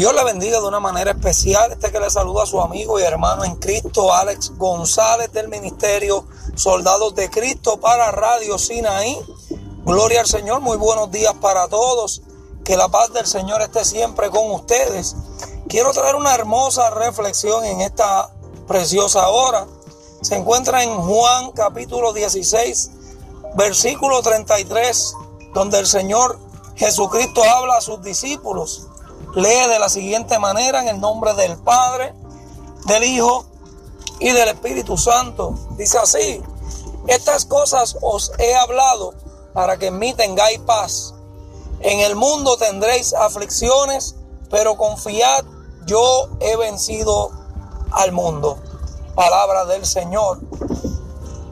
[0.00, 1.72] Dios le bendiga de una manera especial.
[1.72, 6.24] Este que le saluda a su amigo y hermano en Cristo, Alex González del Ministerio
[6.54, 9.18] Soldados de Cristo para Radio Sinaí.
[9.84, 12.22] Gloria al Señor, muy buenos días para todos.
[12.64, 15.16] Que la paz del Señor esté siempre con ustedes.
[15.68, 18.30] Quiero traer una hermosa reflexión en esta
[18.66, 19.66] preciosa hora.
[20.22, 22.90] Se encuentra en Juan capítulo 16,
[23.54, 25.14] versículo 33,
[25.52, 26.38] donde el Señor
[26.74, 28.86] Jesucristo habla a sus discípulos
[29.34, 32.14] lee de la siguiente manera en el nombre del Padre,
[32.86, 33.46] del Hijo
[34.18, 35.54] y del Espíritu Santo.
[35.76, 36.42] Dice así,
[37.06, 39.14] estas cosas os he hablado
[39.52, 41.14] para que en mí tengáis paz.
[41.80, 44.16] En el mundo tendréis aflicciones,
[44.50, 45.44] pero confiad,
[45.86, 47.30] yo he vencido
[47.92, 48.58] al mundo.
[49.14, 50.40] Palabra del Señor.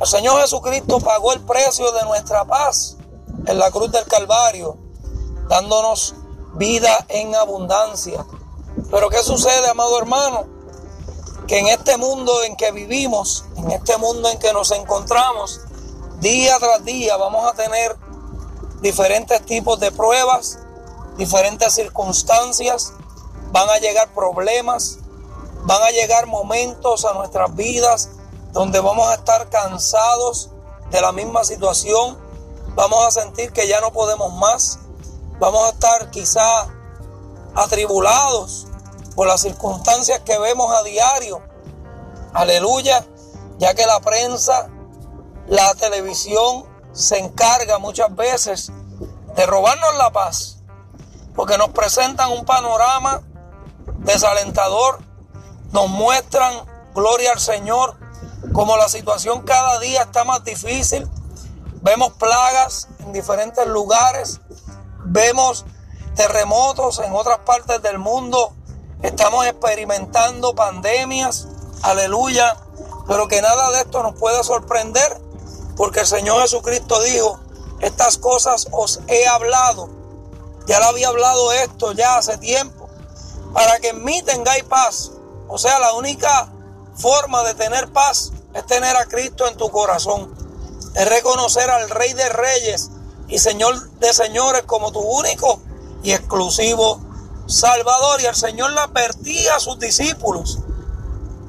[0.00, 2.96] El Señor Jesucristo pagó el precio de nuestra paz
[3.46, 4.76] en la cruz del Calvario,
[5.48, 6.14] dándonos
[6.56, 8.24] vida en abundancia.
[8.90, 10.46] Pero ¿qué sucede, amado hermano?
[11.46, 15.60] Que en este mundo en que vivimos, en este mundo en que nos encontramos,
[16.20, 17.96] día tras día vamos a tener
[18.80, 20.58] diferentes tipos de pruebas,
[21.16, 22.92] diferentes circunstancias,
[23.52, 24.98] van a llegar problemas,
[25.62, 28.10] van a llegar momentos a nuestras vidas
[28.52, 30.50] donde vamos a estar cansados
[30.90, 32.16] de la misma situación,
[32.74, 34.78] vamos a sentir que ya no podemos más,
[35.38, 36.68] Vamos a estar quizá
[37.54, 38.66] atribulados
[39.14, 41.42] por las circunstancias que vemos a diario.
[42.32, 43.04] Aleluya,
[43.58, 44.68] ya que la prensa,
[45.46, 48.72] la televisión se encarga muchas veces
[49.36, 50.58] de robarnos la paz,
[51.34, 53.22] porque nos presentan un panorama
[53.98, 55.00] desalentador,
[55.72, 56.54] nos muestran,
[56.94, 57.98] gloria al Señor,
[58.52, 61.08] como la situación cada día está más difícil,
[61.82, 64.40] vemos plagas en diferentes lugares,
[65.08, 65.64] Vemos
[66.16, 68.52] terremotos en otras partes del mundo.
[69.02, 71.46] Estamos experimentando pandemias.
[71.82, 72.56] Aleluya.
[73.06, 75.20] Pero que nada de esto nos pueda sorprender.
[75.76, 77.38] Porque el Señor Jesucristo dijo,
[77.80, 79.88] estas cosas os he hablado.
[80.66, 82.88] Ya le había hablado esto ya hace tiempo.
[83.52, 85.12] Para que en mí tengáis paz.
[85.46, 86.52] O sea, la única
[86.96, 90.34] forma de tener paz es tener a Cristo en tu corazón.
[90.96, 92.90] Es reconocer al Rey de Reyes
[93.28, 95.60] y Señor de señores como tu único
[96.02, 97.00] y exclusivo
[97.46, 98.20] Salvador.
[98.20, 100.58] Y el Señor le advertía a sus discípulos,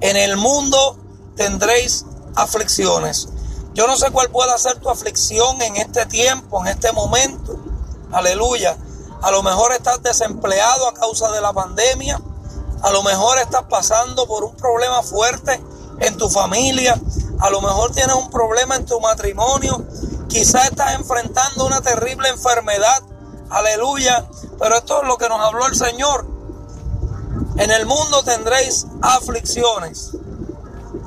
[0.00, 0.96] en el mundo
[1.36, 2.04] tendréis
[2.34, 3.28] aflicciones.
[3.74, 7.56] Yo no sé cuál pueda ser tu aflicción en este tiempo, en este momento.
[8.12, 8.76] Aleluya.
[9.22, 12.20] A lo mejor estás desempleado a causa de la pandemia.
[12.82, 15.62] A lo mejor estás pasando por un problema fuerte
[16.00, 17.00] en tu familia.
[17.38, 19.84] A lo mejor tienes un problema en tu matrimonio.
[20.30, 23.02] Quizás estás enfrentando una terrible enfermedad.
[23.50, 24.28] Aleluya.
[24.60, 26.24] Pero esto es lo que nos habló el Señor.
[27.56, 30.12] En el mundo tendréis aflicciones.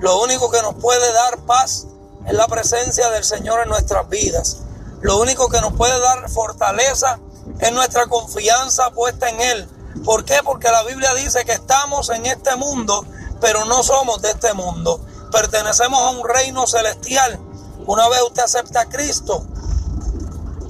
[0.00, 1.86] Lo único que nos puede dar paz
[2.26, 4.58] es la presencia del Señor en nuestras vidas.
[5.02, 7.20] Lo único que nos puede dar fortaleza
[7.60, 9.68] es nuestra confianza puesta en Él.
[10.04, 10.40] ¿Por qué?
[10.42, 13.06] Porque la Biblia dice que estamos en este mundo,
[13.40, 15.00] pero no somos de este mundo.
[15.30, 17.38] Pertenecemos a un reino celestial
[17.86, 19.44] una vez usted acepta a Cristo,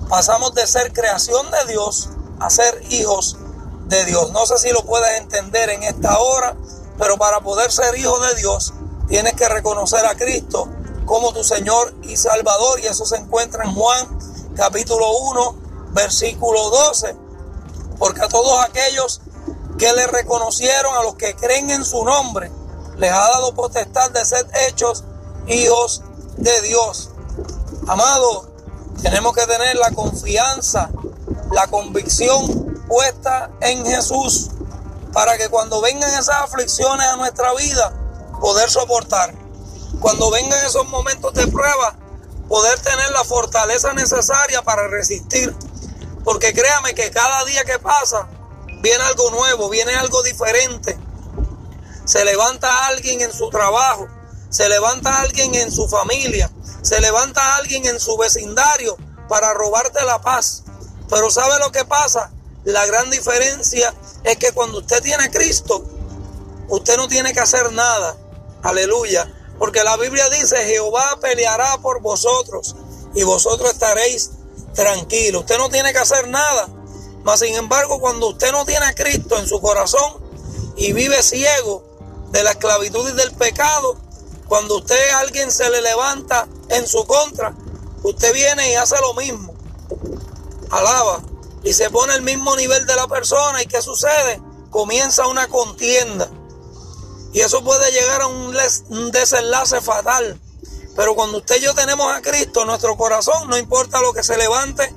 [0.08, 3.36] pasamos de ser creación de Dios a ser hijos
[3.86, 4.32] de Dios.
[4.32, 6.56] No sé si lo puedes entender en esta hora,
[6.98, 8.72] pero para poder ser hijo de Dios
[9.08, 10.68] tienes que reconocer a Cristo
[11.06, 12.80] como tu Señor y Salvador.
[12.80, 14.18] Y eso se encuentra en Juan
[14.56, 15.56] capítulo 1,
[15.92, 17.16] versículo 12.
[17.98, 19.20] Porque a todos aquellos
[19.78, 22.50] que le reconocieron, a los que creen en su nombre,
[22.96, 25.04] les ha dado potestad de ser hechos
[25.46, 26.02] hijos
[26.42, 27.10] de Dios.
[27.86, 28.52] Amado,
[29.00, 30.90] tenemos que tener la confianza,
[31.52, 34.50] la convicción puesta en Jesús
[35.12, 37.92] para que cuando vengan esas aflicciones a nuestra vida,
[38.40, 39.34] poder soportar.
[40.00, 41.96] Cuando vengan esos momentos de prueba,
[42.48, 45.54] poder tener la fortaleza necesaria para resistir.
[46.24, 48.26] Porque créame que cada día que pasa,
[48.82, 50.98] viene algo nuevo, viene algo diferente.
[52.04, 54.08] Se levanta alguien en su trabajo,
[54.52, 56.50] se levanta alguien en su familia,
[56.82, 60.64] se levanta alguien en su vecindario para robarte la paz.
[61.08, 62.30] Pero ¿sabe lo que pasa?
[62.64, 63.94] La gran diferencia
[64.24, 65.82] es que cuando usted tiene a Cristo,
[66.68, 68.14] usted no tiene que hacer nada.
[68.62, 69.32] Aleluya.
[69.58, 72.76] Porque la Biblia dice, Jehová peleará por vosotros
[73.14, 74.32] y vosotros estaréis
[74.74, 75.42] tranquilos.
[75.42, 76.68] Usted no tiene que hacer nada.
[77.24, 80.22] Mas sin embargo, cuando usted no tiene a Cristo en su corazón
[80.76, 81.84] y vive ciego
[82.32, 83.96] de la esclavitud y del pecado,
[84.52, 87.54] cuando usted a alguien se le levanta en su contra,
[88.02, 89.54] usted viene y hace lo mismo.
[90.70, 91.22] Alaba.
[91.62, 93.62] Y se pone el mismo nivel de la persona.
[93.62, 94.42] ¿Y qué sucede?
[94.68, 96.28] comienza una contienda.
[97.32, 100.38] Y eso puede llegar a un, desenlace fatal.
[100.96, 104.22] Pero cuando usted y yo tenemos a Cristo en nuestro corazón, no importa lo que
[104.22, 104.94] se levante,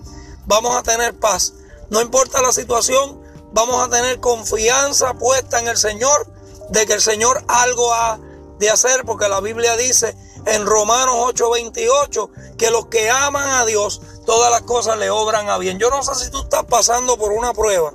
[0.48, 1.54] vamos a tener paz.
[1.90, 3.22] No importa la situación,
[3.54, 6.28] vamos a tener confianza puesta en el Señor
[6.72, 8.20] de que el Señor algo ha
[8.60, 10.16] de hacer, porque la Biblia dice
[10.46, 15.58] en Romanos 8:28 que los que aman a Dios, todas las cosas le obran a
[15.58, 15.80] bien.
[15.80, 17.92] Yo no sé si tú estás pasando por una prueba.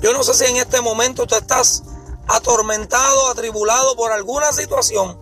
[0.00, 1.84] Yo no sé si en este momento tú estás
[2.26, 5.18] atormentado, atribulado por alguna situación.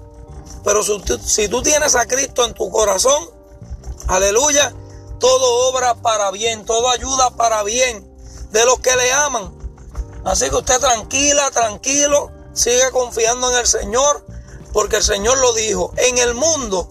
[0.64, 3.30] Pero si tú, tienes a Cristo en tu corazón,
[4.08, 4.74] aleluya,
[5.18, 8.06] todo obra para bien, todo ayuda para bien
[8.50, 9.54] de los que le aman.
[10.24, 14.25] Así que usted tranquila, tranquilo, siga confiando en el Señor,
[14.73, 16.91] porque el Señor lo dijo, en el mundo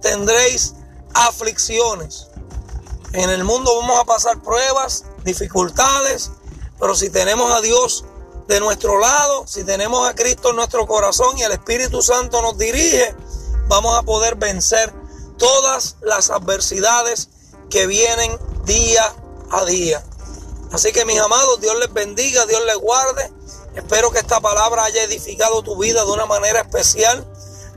[0.00, 0.74] tendréis
[1.14, 2.28] aflicciones.
[3.12, 6.30] En el mundo vamos a pasar pruebas, dificultades,
[6.78, 8.04] pero si tenemos a Dios
[8.46, 12.56] de nuestro lado, si tenemos a Cristo en nuestro corazón y el Espíritu Santo nos
[12.56, 13.14] dirige,
[13.68, 14.92] vamos a poder vencer
[15.36, 17.28] todas las adversidades
[17.70, 19.14] que vienen día
[19.50, 20.04] a día.
[20.72, 23.32] Así que mis amados, Dios les bendiga, Dios les guarde.
[23.78, 27.24] Espero que esta palabra haya edificado tu vida de una manera especial.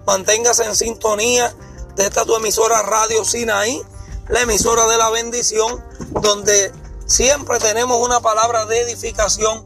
[0.08, 1.54] Manténgase en sintonía
[1.96, 3.80] de esta tu emisora Radio Sinaí,
[4.28, 6.72] la emisora de la bendición, donde
[7.06, 9.64] siempre tenemos una palabra de edificación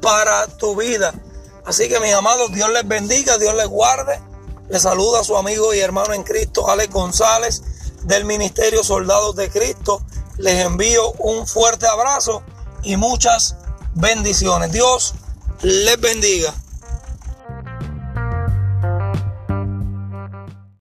[0.00, 1.12] para tu vida.
[1.66, 4.20] Así que mis amados, Dios les bendiga, Dios les guarde.
[4.68, 7.62] Les saluda a su amigo y hermano en Cristo, Alex González,
[8.04, 10.02] del Ministerio Soldados de Cristo.
[10.38, 12.44] Les envío un fuerte abrazo
[12.84, 13.56] y muchas
[13.94, 14.70] bendiciones.
[14.70, 15.14] Dios
[15.64, 16.63] les bendiga.